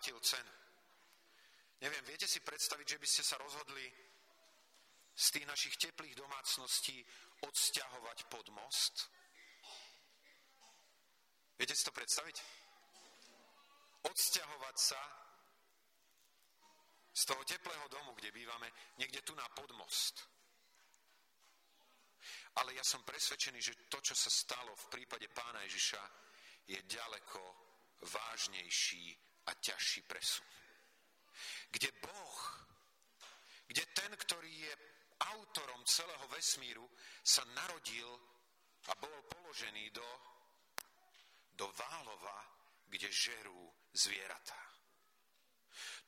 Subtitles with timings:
[0.00, 0.52] platil cenu.
[1.84, 3.84] Neviem, viete si predstaviť, že by ste sa rozhodli
[5.12, 7.04] z tých našich teplých domácností
[7.44, 9.12] odsťahovať pod most?
[11.60, 12.36] Viete si to predstaviť?
[14.08, 15.00] Odsťahovať sa
[17.12, 20.24] z toho teplého domu, kde bývame, niekde tu na podmost.
[22.56, 26.00] Ale ja som presvedčený, že to, čo sa stalo v prípade pána Ježiša,
[26.72, 27.40] je ďaleko
[28.00, 30.46] vážnejší a ťažší presun.
[31.74, 32.38] Kde Boh,
[33.66, 34.74] kde ten, ktorý je
[35.34, 36.86] autorom celého vesmíru,
[37.22, 38.08] sa narodil
[38.88, 40.08] a bol položený do,
[41.58, 42.38] do válova,
[42.86, 44.58] kde žerú zvieratá.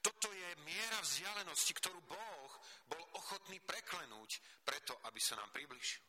[0.02, 2.50] Toto je miera vzdialenosti, ktorú Boh
[2.90, 6.02] bol ochotný preklenúť preto, aby sa nám približil.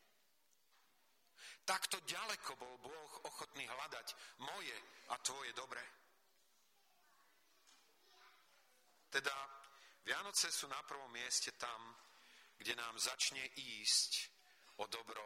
[1.64, 4.08] Takto ďaleko bol Boh ochotný hľadať
[4.44, 4.76] moje
[5.14, 6.03] a tvoje dobré.
[9.14, 9.38] Teda
[10.02, 11.94] Vianoce sú na prvom mieste tam,
[12.58, 14.12] kde nám začne ísť
[14.82, 15.22] o dobro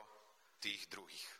[0.59, 1.31] tých druhých.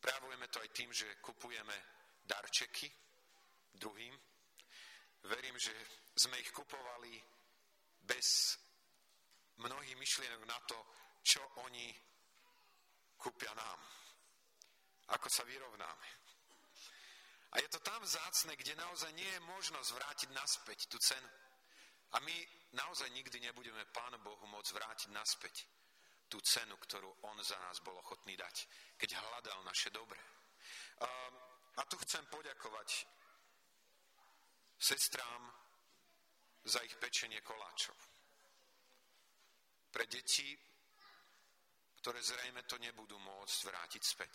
[0.00, 1.76] Prejavujeme to aj tým, že kupujeme
[2.24, 2.88] darčeky
[3.76, 4.16] druhým.
[5.28, 5.76] Verím, že
[6.16, 7.20] sme ich kupovali
[8.00, 8.56] bez
[9.60, 10.78] mnohých myšlienok na to,
[11.20, 11.92] čo oni
[13.20, 13.80] kúpia nám.
[15.12, 16.23] Ako sa vyrovnáme.
[17.54, 21.30] A je to tam zácne, kde naozaj nie je možnosť vrátiť naspäť tú cenu.
[22.14, 22.36] A my
[22.74, 25.66] naozaj nikdy nebudeme Pánu Bohu môcť vrátiť naspäť
[26.26, 28.66] tú cenu, ktorú On za nás bol ochotný dať,
[28.98, 30.18] keď hľadal naše dobre.
[30.98, 31.08] A,
[31.78, 33.06] a tu chcem poďakovať
[34.78, 35.42] sestrám
[36.64, 37.94] za ich pečenie koláčov.
[39.94, 40.58] Pre deti,
[42.02, 44.34] ktoré zrejme to nebudú môcť vrátiť späť.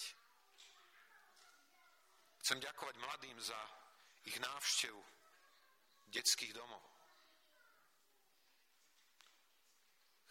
[2.39, 3.59] Chcem ďakovať mladým za
[4.25, 5.01] ich návštevu
[6.09, 6.81] detských domov.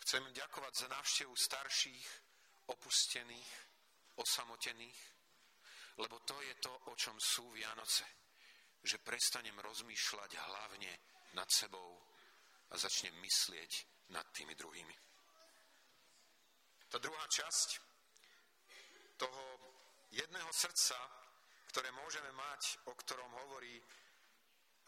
[0.08, 2.08] Chcem im ďakovať za návštevu starších,
[2.72, 3.50] opustených,
[4.16, 5.00] osamotených,
[6.00, 8.04] lebo to je to, o čom sú Vianoce.
[8.78, 10.92] Že prestanem rozmýšľať hlavne
[11.34, 11.98] nad sebou
[12.70, 13.72] a začnem myslieť
[14.14, 14.96] nad tými druhými.
[16.88, 17.68] Tá druhá časť
[19.20, 19.42] toho
[20.08, 20.96] jedného srdca
[21.68, 23.76] ktoré môžeme mať, o ktorom hovorí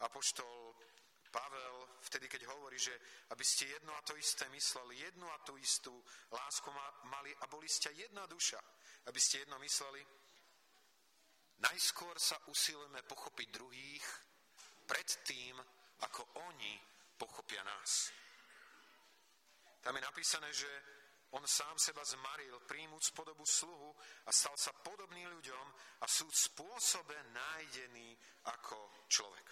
[0.01, 0.73] apoštol
[1.31, 2.91] Pavel vtedy, keď hovorí, že
[3.31, 5.95] aby ste jedno a to isté mysleli, jednu a tú istú
[6.27, 6.67] lásku
[7.07, 8.59] mali a boli ste jedna duša,
[9.07, 10.03] aby ste jedno mysleli.
[11.61, 14.05] Najskôr sa usilujeme pochopiť druhých
[14.83, 15.55] pred tým,
[16.03, 16.21] ako
[16.51, 16.75] oni
[17.15, 18.11] pochopia nás.
[19.79, 20.69] Tam je napísané, že
[21.31, 23.95] on sám seba zmaril, príjmuc podobu sluhu
[24.27, 25.65] a stal sa podobný ľuďom
[26.03, 28.17] a sú v spôsobe nájdený
[28.51, 29.47] ako človek.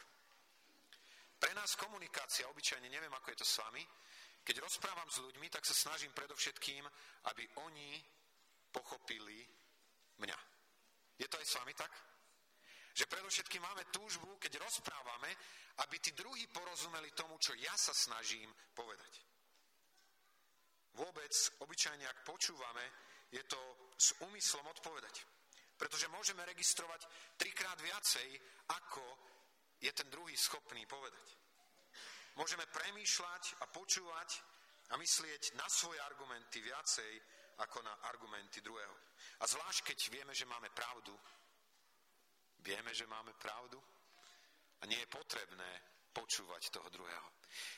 [1.40, 3.84] Pre nás komunikácia, obyčajne neviem, ako je to s vami,
[4.44, 6.84] keď rozprávam s ľuďmi, tak sa snažím predovšetkým,
[7.32, 7.96] aby oni
[8.76, 9.48] pochopili
[10.20, 10.40] mňa.
[11.16, 11.92] Je to aj s vami tak?
[12.92, 15.32] Že predovšetkým máme túžbu, keď rozprávame,
[15.80, 19.29] aby tí druhí porozumeli tomu, čo ja sa snažím povedať.
[20.98, 22.86] Vôbec, obyčajne, ak počúvame,
[23.30, 23.60] je to
[23.94, 25.22] s úmyslom odpovedať.
[25.78, 27.08] Pretože môžeme registrovať
[27.40, 28.28] trikrát viacej,
[28.74, 29.04] ako
[29.80, 31.28] je ten druhý schopný povedať.
[32.36, 34.30] Môžeme premýšľať a počúvať
[34.90, 37.12] a myslieť na svoje argumenty viacej
[37.60, 38.96] ako na argumenty druhého.
[39.40, 41.12] A zvlášť, keď vieme, že máme pravdu,
[42.64, 43.80] vieme, že máme pravdu
[44.80, 45.72] a nie je potrebné
[46.16, 47.28] počúvať toho druhého.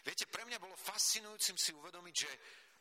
[0.06, 2.32] Viete, pre mňa bolo fascinujúcim si uvedomiť, že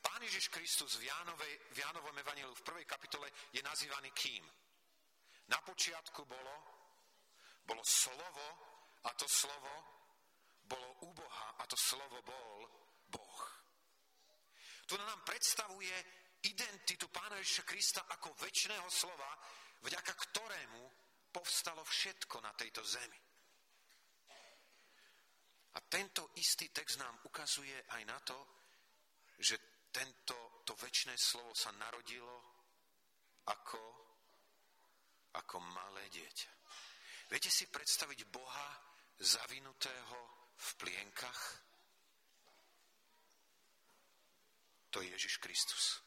[0.01, 4.45] Pán Ježiš Kristus v, Jánovej, v Jánovom evaníliu v prvej kapitole je nazývaný kým?
[5.53, 6.55] Na počiatku bolo,
[7.65, 8.47] bolo slovo
[9.05, 10.01] a to slovo
[10.65, 12.69] bolo u Boha a to slovo bol
[13.11, 13.43] Boh.
[14.87, 15.95] Tu nám predstavuje
[16.47, 19.31] identitu Pána Ježiša Krista ako väčšného slova,
[19.83, 20.83] vďaka ktorému
[21.35, 23.21] povstalo všetko na tejto zemi.
[25.71, 28.39] A tento istý text nám ukazuje aj na to,
[29.39, 32.35] že tento, to väčšné slovo sa narodilo
[33.51, 33.83] ako,
[35.35, 36.53] ako malé dieťa.
[37.31, 38.69] Viete si predstaviť Boha
[39.19, 40.19] zavinutého
[40.59, 41.41] v plienkach?
[44.91, 46.03] To je Ježiš Kristus.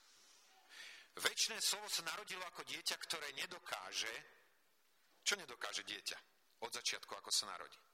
[1.13, 4.12] Väčšné slovo sa narodilo ako dieťa, ktoré nedokáže,
[5.24, 6.18] čo nedokáže dieťa
[6.65, 7.93] od začiatku, ako sa narodí?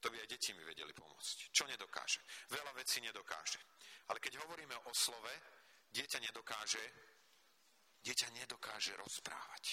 [0.00, 1.50] To by aj deti mi vedeli pomôcť.
[1.50, 2.20] Čo nedokáže?
[2.52, 3.58] Veľa vecí nedokáže.
[4.12, 5.32] Ale keď hovoríme o slove,
[5.90, 6.84] dieťa nedokáže,
[8.04, 9.64] dieťa nedokáže rozprávať.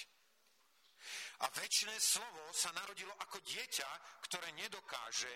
[1.44, 3.90] A väčšie slovo sa narodilo ako dieťa,
[4.24, 5.34] ktoré nedokáže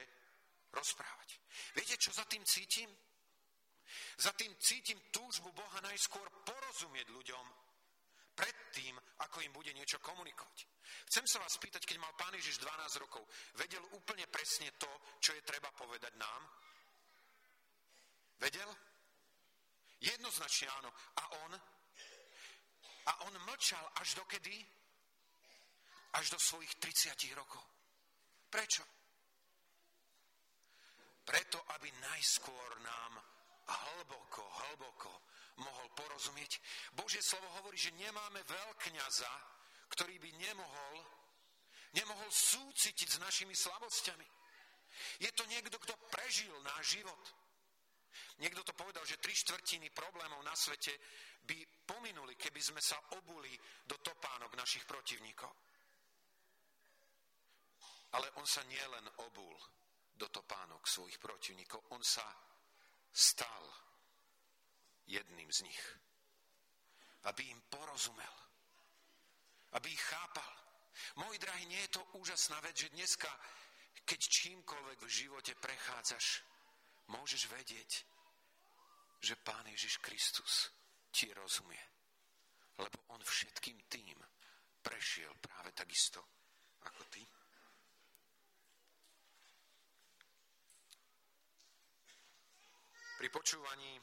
[0.71, 1.29] rozprávať.
[1.75, 2.87] Viete, čo za tým cítim?
[4.19, 7.45] Za tým cítim túžbu Boha najskôr porozumieť ľuďom
[8.35, 10.76] predtým, ako im bude niečo komunikovať.
[11.07, 13.23] Chcem sa vás spýtať, keď mal pán Ježiš 12 rokov,
[13.55, 14.91] vedel úplne presne to,
[15.23, 16.41] čo je treba povedať nám?
[18.43, 18.67] Vedel?
[20.03, 20.91] Jednoznačne áno.
[20.91, 21.51] A on?
[23.07, 24.51] A on mlčal až do kedy?
[26.19, 27.63] Až do svojich 30 rokov.
[28.51, 28.83] Prečo?
[31.23, 33.13] Preto, aby najskôr nám
[33.67, 35.11] hlboko, hlboko
[35.63, 36.59] mohol porozumieť.
[36.95, 39.56] Božie slovo hovorí, že nemáme veľkňaza,
[39.91, 40.95] ktorý by nemohol,
[41.95, 44.27] nemohol súcitiť s našimi slabosťami.
[45.21, 47.23] Je to niekto, kto prežil náš život.
[48.41, 50.93] Niekto to povedal, že tri štvrtiny problémov na svete
[51.45, 53.53] by pominuli, keby sme sa obuli
[53.85, 55.53] do topánok našich protivníkov.
[58.17, 59.53] Ale on sa nielen obul
[60.17, 62.25] do topánok svojich protivníkov, on sa
[63.13, 63.63] stal
[65.05, 65.83] jedným z nich.
[67.29, 68.46] Aby im porozumel.
[69.75, 70.53] Aby ich chápal.
[71.19, 73.29] Môj drahý, nie je to úžasná vec, že dneska,
[74.05, 76.41] keď čímkoľvek v živote prechádzaš,
[77.11, 77.91] môžeš vedieť,
[79.21, 80.71] že Pán Ježiš Kristus
[81.11, 81.81] ti rozumie.
[82.77, 84.17] Lebo On všetkým tým
[84.81, 86.21] prešiel práve takisto
[86.85, 87.23] ako ty.
[93.17, 93.97] Pri počúvaní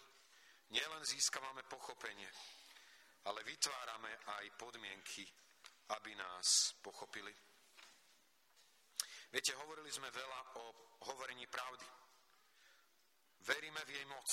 [0.75, 2.27] nielen získavame pochopenie,
[3.31, 5.23] ale vytvárame aj podmienky,
[5.89, 7.35] aby nás pochopili.
[9.35, 10.65] Viete, hovorili sme veľa o
[11.11, 11.89] hovorení pravdy.
[13.45, 14.31] Veríme v jej moc,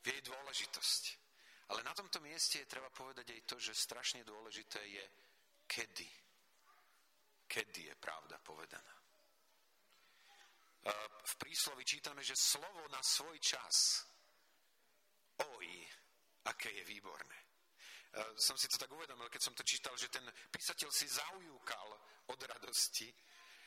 [0.00, 1.04] v jej dôležitosť.
[1.74, 5.06] Ale na tomto mieste je treba povedať aj to, že strašne dôležité je,
[5.66, 6.08] kedy.
[7.48, 8.94] Kedy je pravda povedaná.
[11.22, 14.02] V príslovi čítame, že slovo na svoj čas,
[15.38, 15.68] oj,
[16.48, 17.51] aké je výborné.
[18.36, 21.88] Som si to tak uvedomil, keď som to čítal, že ten písateľ si zaujúkal
[22.28, 23.08] od radosti,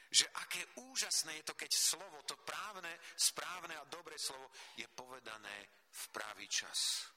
[0.05, 5.65] že aké úžasné je to, keď slovo, to právne, správne a dobré slovo je povedané
[5.89, 7.09] v pravý čas.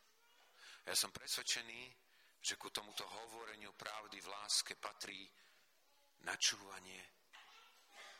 [0.88, 1.80] Ja som presvedčený,
[2.40, 5.20] že ku tomuto hovoreniu pravdy v láske patrí
[6.24, 7.02] načúvanie,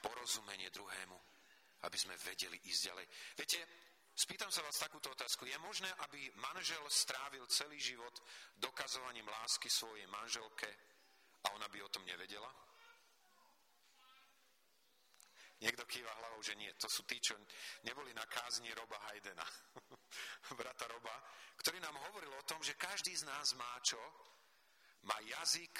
[0.04, 1.18] porozumenie druhému,
[1.88, 3.06] aby sme vedeli ísť ďalej.
[3.40, 3.58] Viete,
[4.18, 5.46] spýtam sa vás takúto otázku.
[5.46, 8.18] Je možné, aby manžel strávil celý život
[8.58, 10.66] dokazovaním lásky svojej manželke
[11.46, 12.50] a ona by o tom nevedela?
[15.58, 16.70] Niekto kýva hlavou, že nie.
[16.78, 17.34] To sú tí, čo
[17.82, 19.46] neboli na kázni Roba Hajdena,
[20.58, 21.14] brata Roba,
[21.58, 23.98] ktorý nám hovoril o tom, že každý z nás má čo?
[25.06, 25.74] Má jazyk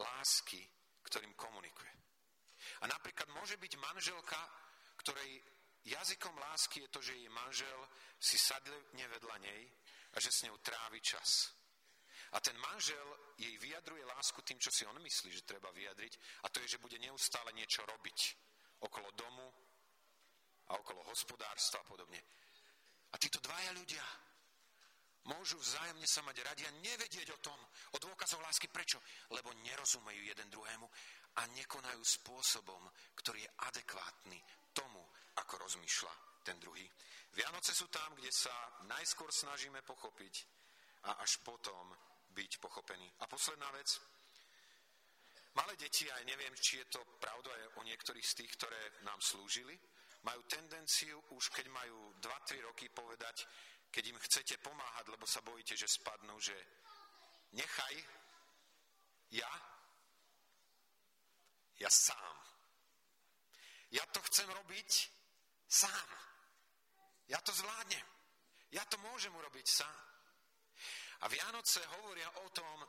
[0.00, 0.64] lásky,
[1.04, 1.92] ktorým komunikuje.
[2.80, 4.40] A napríklad môže byť manželka
[4.98, 5.30] ktorej
[5.88, 7.80] jazykom lásky je to, že jej manžel
[8.18, 9.62] si sadne vedľa nej
[10.12, 11.54] a že s ňou trávi čas.
[12.32, 13.08] A ten manžel
[13.40, 16.82] jej vyjadruje lásku tým, čo si on myslí, že treba vyjadriť, a to je, že
[16.82, 18.18] bude neustále niečo robiť
[18.84, 19.48] okolo domu
[20.68, 22.20] a okolo hospodárstva a podobne.
[23.08, 24.04] A títo dvaja ľudia
[25.32, 27.56] môžu vzájomne sa mať radi a nevedieť o tom,
[27.92, 28.68] o dôkazov lásky.
[28.68, 29.00] Prečo?
[29.32, 30.86] Lebo nerozumejú jeden druhému
[31.40, 32.84] a nekonajú spôsobom,
[33.16, 34.38] ktorý je adekvátny
[34.78, 35.02] tomu,
[35.42, 36.14] ako rozmýšľa
[36.46, 36.86] ten druhý.
[37.34, 38.54] Vianoce sú tam, kde sa
[38.86, 40.34] najskôr snažíme pochopiť
[41.10, 41.94] a až potom
[42.34, 43.06] byť pochopený.
[43.22, 43.98] A posledná vec.
[45.54, 49.18] Malé deti, aj neviem, či je to pravda aj o niektorých z tých, ktoré nám
[49.18, 49.74] slúžili,
[50.22, 53.46] majú tendenciu už keď majú 2-3 roky povedať,
[53.90, 56.54] keď im chcete pomáhať, lebo sa bojíte, že spadnú, že
[57.54, 57.94] nechaj,
[59.34, 59.50] ja,
[61.80, 62.57] ja sám
[63.90, 64.90] ja to chcem robiť
[65.68, 66.08] sám.
[67.28, 68.06] Ja to zvládnem.
[68.72, 70.04] Ja to môžem urobiť sám.
[71.20, 72.84] A Vianoce hovoria o tom,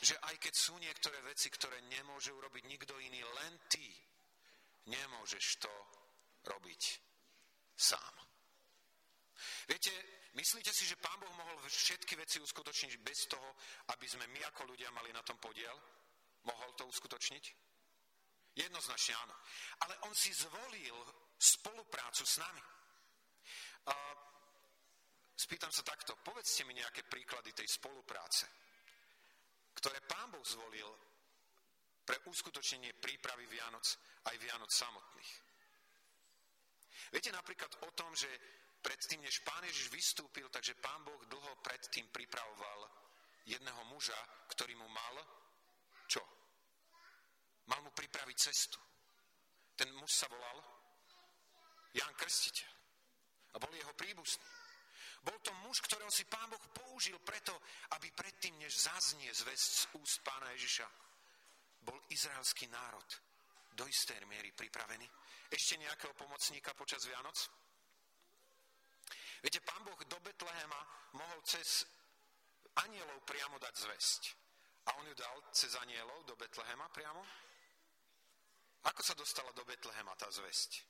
[0.00, 3.88] že aj keď sú niektoré veci, ktoré nemôže urobiť nikto iný, len ty
[4.86, 5.72] nemôžeš to
[6.46, 6.82] robiť
[7.74, 8.14] sám.
[9.68, 9.92] Viete,
[10.36, 13.56] myslíte si, že Pán Boh mohol všetky veci uskutočniť bez toho,
[13.92, 15.74] aby sme my ako ľudia mali na tom podiel?
[16.44, 17.44] Mohol to uskutočniť?
[18.56, 19.34] Jednoznačne áno.
[19.84, 20.96] Ale on si zvolil
[21.36, 22.64] spoluprácu s nami.
[23.86, 23.94] A
[25.36, 28.48] spýtam sa takto, povedzte mi nejaké príklady tej spolupráce,
[29.76, 30.88] ktoré pán Boh zvolil
[32.02, 33.84] pre uskutočnenie prípravy Vianoc
[34.24, 35.32] aj Vianoc samotných.
[37.12, 38.26] Viete napríklad o tom, že
[38.80, 42.88] predtým, než pán Ježiš vystúpil, takže pán Boh dlho predtým pripravoval
[43.46, 44.16] jedného muža,
[44.50, 45.14] ktorý mu mal
[46.06, 46.35] čo?
[47.66, 48.78] Mal mu pripraviť cestu.
[49.76, 50.58] Ten muž sa volal
[51.92, 52.70] Jan Krstiteľ
[53.54, 54.44] a bol jeho príbuzný.
[55.26, 57.56] Bol to muž, ktorého si pán Boh použil preto,
[57.98, 60.86] aby predtým, než zaznie zväzť z úst pána Ježiša,
[61.82, 63.08] bol izraelský národ
[63.74, 65.08] do istej miery pripravený.
[65.50, 67.36] Ešte nejakého pomocníka počas Vianoc?
[69.42, 70.80] Viete, pán Boh do Betlehema
[71.18, 71.86] mohol cez
[72.86, 74.22] anielov priamo dať zväzť.
[74.86, 77.22] A on ju dal cez anielov do Betlehema priamo?
[78.86, 80.86] Ako sa dostala do Betlehema tá zväzť?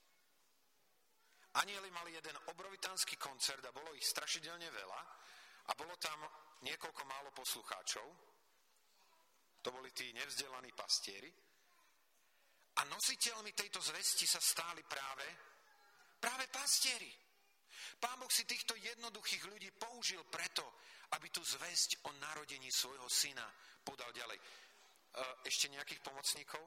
[1.57, 5.01] Anieli mali jeden obrovitánsky koncert a bolo ich strašidelne veľa
[5.67, 6.21] a bolo tam
[6.61, 8.07] niekoľko málo poslucháčov.
[9.65, 11.33] To boli tí nevzdelaní pastieri.
[12.77, 15.25] A nositeľmi tejto zvesti sa stáli práve,
[16.21, 17.09] práve pastieri.
[17.97, 20.77] Pán Boh si týchto jednoduchých ľudí použil preto,
[21.17, 23.49] aby tú zväzť o narodení svojho syna
[23.81, 24.37] podal ďalej.
[24.37, 24.45] E,
[25.49, 26.61] ešte nejakých pomocníkov?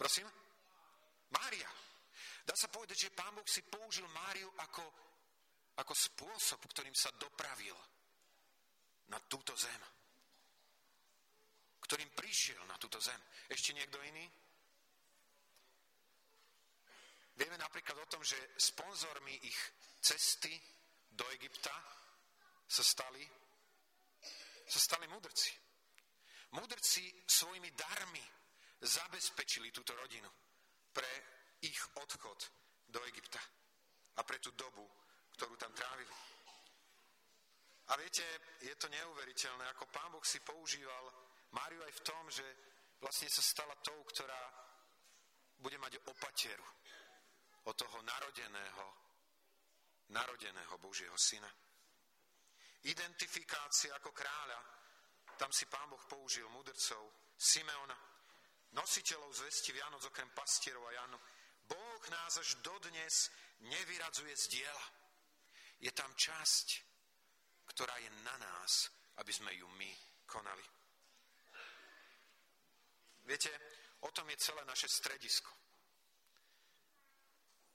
[0.00, 0.24] Prosím?
[1.28, 1.68] Mária.
[2.40, 4.80] Dá sa povedať, že pán Boh si použil Máriu ako,
[5.76, 7.76] ako spôsob, ktorým sa dopravil
[9.12, 9.82] na túto zem.
[11.84, 13.20] Ktorým prišiel na túto zem.
[13.52, 14.24] Ešte niekto iný?
[17.36, 19.60] Vieme napríklad o tom, že sponzormi ich
[20.00, 20.56] cesty
[21.12, 21.76] do Egypta
[22.64, 23.20] sa stali,
[24.64, 25.52] sa stali mudrci.
[26.56, 28.40] Mudrci svojimi darmi
[28.80, 30.28] zabezpečili túto rodinu
[30.92, 31.08] pre
[31.60, 32.40] ich odchod
[32.88, 33.40] do Egypta
[34.16, 34.82] a pre tú dobu,
[35.36, 36.12] ktorú tam trávili.
[37.90, 38.22] A viete,
[38.62, 41.10] je to neuveriteľné, ako pán Boh si používal
[41.50, 42.46] Máriu aj v tom, že
[43.02, 44.38] vlastne sa stala tou, ktorá
[45.58, 46.64] bude mať opateru
[47.66, 48.86] od toho narodeného,
[50.14, 51.50] narodeného Božieho syna.
[52.86, 54.60] Identifikácia ako kráľa,
[55.36, 58.09] tam si pán Boh použil mudrcov Simeona,
[58.72, 61.18] nositeľov zvesti Vianoc okrem pastierov a Janu,
[61.66, 64.86] Boh nás až dodnes nevyradzuje z diela.
[65.80, 66.66] Je tam časť,
[67.70, 68.90] ktorá je na nás,
[69.22, 69.90] aby sme ju my
[70.26, 70.66] konali.
[73.24, 73.50] Viete,
[74.00, 75.50] o tom je celé naše stredisko.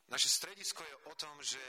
[0.07, 1.63] Naše stredisko je o tom, že,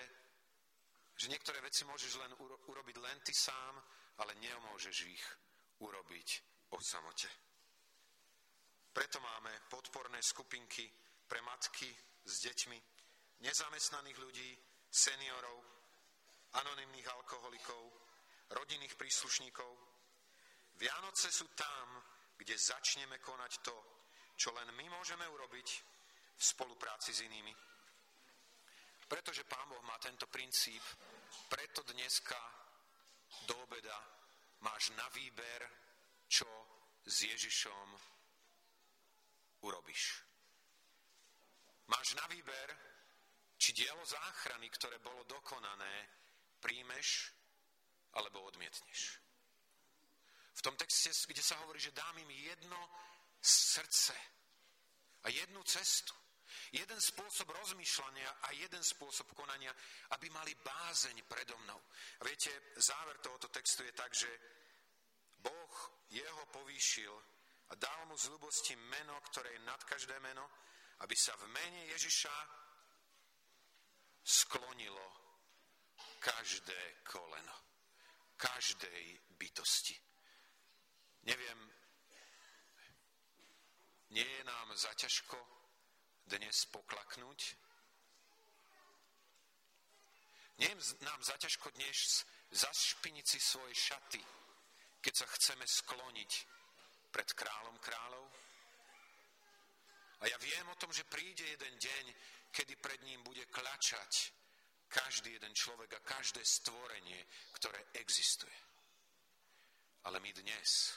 [1.17, 2.33] že niektoré veci môžeš len
[2.67, 3.81] urobiť len ty sám,
[4.19, 5.25] ale nemôžeš ich
[5.81, 6.29] urobiť
[6.75, 7.46] o samote.
[8.97, 10.89] Preto máme podporné skupinky
[11.29, 11.85] pre matky
[12.25, 12.79] s deťmi,
[13.45, 14.57] nezamestnaných ľudí,
[14.89, 15.61] seniorov,
[16.57, 17.93] anonimných alkoholikov,
[18.57, 19.69] rodinných príslušníkov.
[20.81, 22.01] Vianoce sú tam,
[22.41, 23.77] kde začneme konať to,
[24.33, 25.69] čo len my môžeme urobiť
[26.33, 27.53] v spolupráci s inými.
[29.05, 30.81] Pretože Pán Boh má tento princíp,
[31.53, 32.41] preto dneska
[33.45, 34.01] do obeda
[34.65, 35.69] máš na výber,
[36.33, 36.49] čo
[37.05, 38.16] s Ježišom
[39.61, 40.25] urobíš.
[41.87, 42.69] Máš na výber,
[43.57, 46.09] či dielo záchrany, ktoré bolo dokonané,
[46.61, 47.33] príjmeš
[48.19, 49.21] alebo odmietneš.
[50.57, 52.81] V tom texte, kde sa hovorí, že dám im jedno
[53.41, 54.17] srdce
[55.23, 56.15] a jednu cestu,
[56.73, 59.71] jeden spôsob rozmýšľania a jeden spôsob konania,
[60.17, 61.81] aby mali bázeň predo mnou.
[62.21, 64.31] A viete, záver tohoto textu je tak, že
[65.45, 65.77] Boh
[66.11, 67.13] jeho povýšil
[67.71, 70.47] a dal mu z ľubosti meno, ktoré je nad každé meno,
[71.03, 72.35] aby sa v mene Ježiša
[74.23, 75.07] sklonilo
[76.19, 77.57] každé koleno,
[78.37, 79.95] každej bytosti.
[81.27, 81.59] Neviem,
[84.11, 85.39] nie je nám zaťažko
[86.27, 87.41] dnes poklaknúť?
[90.59, 94.23] Nie je nám zaťažko dnes zašpiniť si svoje šaty,
[95.03, 96.33] keď sa chceme skloniť
[97.17, 98.29] pred kráľom kráľov.
[100.21, 102.05] A ja viem o tom, že príde jeden deň,
[102.53, 104.37] kedy pred ním bude klačať
[104.85, 107.25] každý jeden človek a každé stvorenie,
[107.57, 108.53] ktoré existuje.
[110.05, 110.93] Ale my dnes,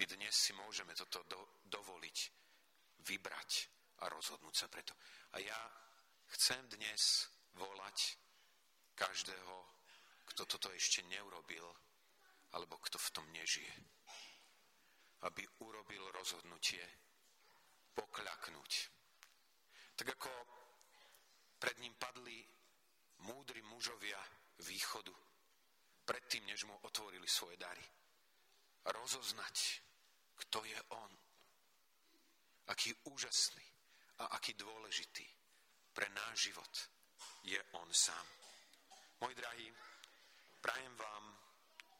[0.00, 2.18] my dnes si môžeme toto do, dovoliť,
[3.04, 3.50] vybrať
[4.00, 4.96] a rozhodnúť sa preto.
[5.36, 5.60] A ja
[6.32, 7.28] chcem dnes
[7.60, 8.16] volať
[8.96, 9.54] každého,
[10.32, 11.68] kto toto ešte neurobil,
[12.56, 13.94] alebo kto v tom nežije
[15.24, 16.84] aby urobil rozhodnutie
[17.96, 18.72] pokľaknúť.
[19.96, 20.30] Tak ako
[21.56, 22.44] pred ním padli
[23.24, 24.20] múdri mužovia
[24.60, 25.14] východu,
[26.04, 27.84] predtým, než mu otvorili svoje dary.
[28.84, 29.80] Rozoznať,
[30.44, 31.12] kto je on,
[32.68, 33.64] aký úžasný
[34.20, 35.24] a aký dôležitý
[35.94, 36.74] pre náš život
[37.48, 38.26] je on sám.
[39.24, 39.72] Môj drahý,
[40.60, 41.24] prajem vám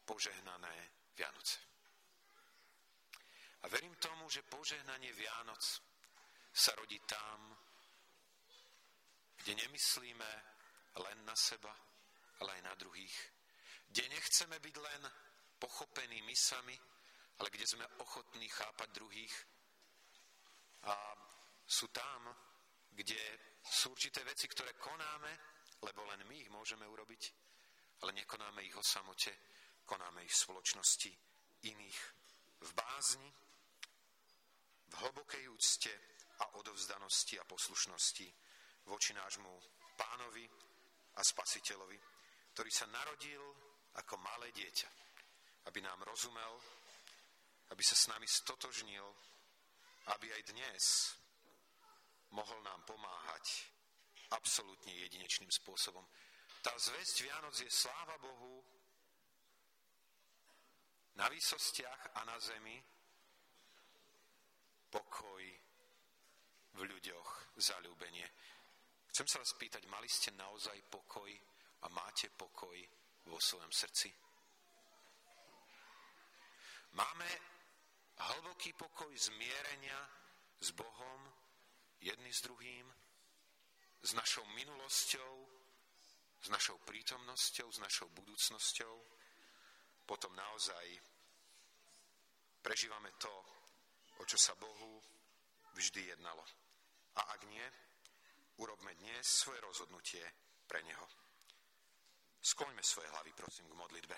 [0.05, 0.75] požehnané
[1.17, 1.74] Vianoce.
[4.35, 5.63] Že požehnanie Vianoc
[6.51, 7.55] sa rodí tam,
[9.39, 10.31] kde nemyslíme
[10.99, 11.71] len na seba,
[12.43, 13.15] ale aj na druhých.
[13.87, 15.01] Kde nechceme byť len
[15.55, 16.75] pochopení my sami,
[17.39, 19.35] ale kde sme ochotní chápať druhých.
[20.91, 21.15] A
[21.63, 22.27] sú tam,
[22.91, 25.31] kde sú určité veci, ktoré konáme,
[25.79, 27.23] lebo len my ich môžeme urobiť,
[28.03, 29.31] ale nekonáme ich o samote,
[29.87, 31.11] konáme ich v spoločnosti
[31.71, 31.99] iných,
[32.67, 33.44] v bázni,
[35.03, 35.93] hlbokej úcte
[36.39, 38.27] a odovzdanosti a poslušnosti
[38.85, 39.51] voči nášmu
[39.97, 40.45] pánovi
[41.15, 41.97] a spasiteľovi,
[42.53, 43.43] ktorý sa narodil
[43.95, 44.89] ako malé dieťa,
[45.71, 46.53] aby nám rozumel,
[47.71, 49.07] aby sa s nami stotožnil,
[50.15, 50.83] aby aj dnes
[52.35, 53.71] mohol nám pomáhať
[54.35, 56.03] absolútne jedinečným spôsobom.
[56.59, 58.59] Tá zväzť Vianoc je sláva Bohu
[61.15, 62.75] na výsostiach a na zemi,
[64.95, 65.43] pokoj
[66.75, 68.23] v ľuďoch, zalúbenie.
[69.11, 71.27] Chcem sa vás pýtať, mali ste naozaj pokoj
[71.83, 72.79] a máte pokoj
[73.27, 74.07] vo svojom srdci?
[76.95, 77.27] Máme
[78.23, 79.99] hlboký pokoj zmierenia
[80.63, 81.21] s Bohom,
[81.99, 82.87] jedný s druhým,
[83.99, 85.35] s našou minulosťou,
[86.39, 88.95] s našou prítomnosťou, s našou budúcnosťou,
[90.07, 90.87] potom naozaj
[92.63, 93.54] prežívame to,
[94.19, 95.01] o čo sa Bohu
[95.75, 96.43] vždy jednalo.
[97.15, 97.65] A ak nie,
[98.59, 100.23] urobme dnes svoje rozhodnutie
[100.67, 101.07] pre Neho.
[102.39, 104.17] Skloňme svoje hlavy, prosím, k modlitbe.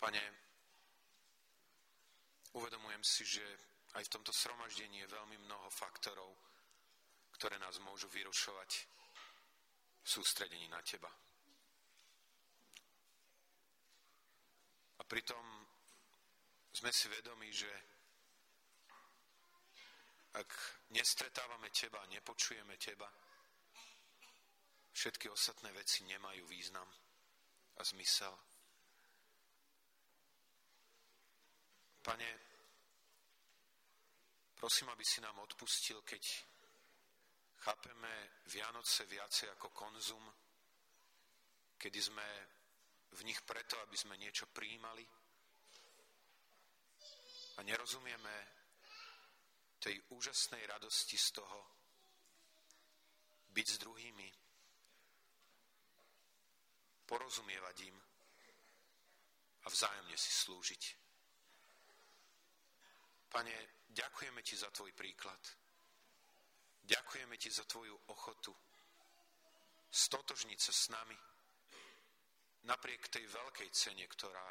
[0.00, 0.24] Pane,
[2.56, 3.44] uvedomujem si, že
[4.00, 6.32] aj v tomto sromaždení je veľmi mnoho faktorov,
[7.36, 8.99] ktoré nás môžu vyrušovať
[10.04, 11.10] sústredení na Teba.
[14.98, 15.44] A pritom
[16.72, 17.70] sme si vedomi, že
[20.34, 20.50] ak
[20.94, 23.10] nestretávame Teba, nepočujeme Teba,
[24.92, 26.86] všetky ostatné veci nemajú význam
[27.78, 28.34] a zmysel.
[32.02, 32.28] Pane,
[34.56, 36.49] prosím, aby si nám odpustil, keď
[37.60, 40.24] chápeme Vianoce viacej ako konzum,
[41.76, 42.26] kedy sme
[43.10, 45.04] v nich preto, aby sme niečo prijímali
[47.56, 48.34] a nerozumieme
[49.80, 51.60] tej úžasnej radosti z toho
[53.50, 54.28] byť s druhými,
[57.08, 57.96] porozumievať im
[59.60, 60.82] a vzájomne si slúžiť.
[63.30, 63.54] Pane,
[63.90, 65.40] ďakujeme Ti za Tvoj príklad.
[66.84, 68.54] Ďakujeme Ti za Tvoju ochotu
[69.90, 71.18] stotožniť sa s nami
[72.70, 74.48] napriek tej veľkej cene, ktorá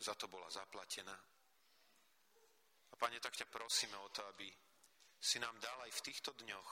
[0.00, 1.16] za to bola zaplatená.
[2.90, 4.48] A Pane, tak ťa prosíme o to, aby
[5.20, 6.70] si nám dal aj v týchto dňoch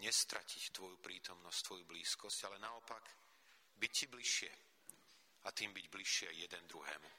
[0.00, 3.04] nestratiť Tvoju prítomnosť, Tvoju blízkosť, ale naopak
[3.76, 4.52] byť Ti bližšie
[5.44, 7.10] a tým byť bližšie jeden druhému.